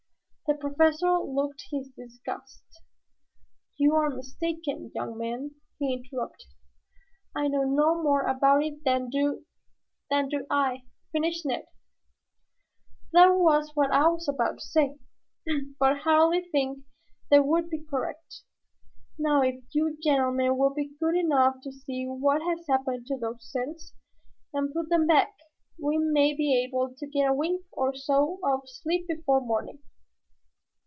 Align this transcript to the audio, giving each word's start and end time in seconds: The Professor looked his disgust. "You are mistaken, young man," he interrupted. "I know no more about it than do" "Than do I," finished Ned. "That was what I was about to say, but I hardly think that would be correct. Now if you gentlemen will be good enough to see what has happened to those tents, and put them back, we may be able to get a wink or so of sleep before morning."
The 0.47 0.57
Professor 0.57 1.17
looked 1.19 1.63
his 1.71 1.91
disgust. 1.97 2.65
"You 3.77 3.95
are 3.95 4.09
mistaken, 4.09 4.91
young 4.93 5.17
man," 5.17 5.51
he 5.79 5.93
interrupted. 5.93 6.49
"I 7.33 7.47
know 7.47 7.63
no 7.63 8.03
more 8.03 8.23
about 8.23 8.61
it 8.61 8.83
than 8.83 9.09
do" 9.09 9.45
"Than 10.09 10.27
do 10.27 10.45
I," 10.49 10.87
finished 11.13 11.45
Ned. 11.45 11.67
"That 13.13 13.27
was 13.27 13.71
what 13.75 13.91
I 13.93 14.09
was 14.09 14.27
about 14.27 14.59
to 14.59 14.65
say, 14.65 14.97
but 15.79 15.93
I 15.93 15.99
hardly 15.99 16.41
think 16.41 16.79
that 17.29 17.45
would 17.45 17.69
be 17.69 17.85
correct. 17.89 18.41
Now 19.17 19.41
if 19.43 19.63
you 19.71 19.97
gentlemen 20.03 20.57
will 20.57 20.73
be 20.73 20.97
good 20.99 21.15
enough 21.15 21.61
to 21.63 21.71
see 21.71 22.05
what 22.09 22.41
has 22.41 22.65
happened 22.67 23.05
to 23.07 23.17
those 23.17 23.49
tents, 23.55 23.93
and 24.53 24.73
put 24.73 24.89
them 24.89 25.07
back, 25.07 25.33
we 25.81 25.97
may 25.97 26.35
be 26.35 26.61
able 26.61 26.93
to 26.93 27.07
get 27.07 27.29
a 27.29 27.33
wink 27.33 27.63
or 27.71 27.95
so 27.95 28.37
of 28.43 28.63
sleep 28.65 29.07
before 29.07 29.39
morning." 29.39 29.79